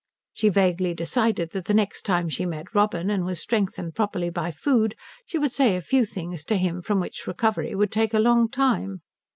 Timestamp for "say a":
5.51-5.81